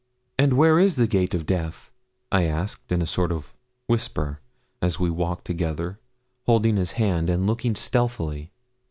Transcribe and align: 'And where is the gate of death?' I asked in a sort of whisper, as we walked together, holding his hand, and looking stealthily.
'And 0.39 0.53
where 0.53 0.79
is 0.79 0.95
the 0.95 1.05
gate 1.05 1.35
of 1.35 1.45
death?' 1.45 1.91
I 2.31 2.45
asked 2.45 2.91
in 2.91 3.03
a 3.03 3.05
sort 3.05 3.31
of 3.31 3.53
whisper, 3.85 4.41
as 4.81 4.99
we 4.99 5.11
walked 5.11 5.45
together, 5.45 5.99
holding 6.47 6.75
his 6.77 6.93
hand, 6.93 7.29
and 7.29 7.45
looking 7.45 7.75
stealthily. 7.75 8.51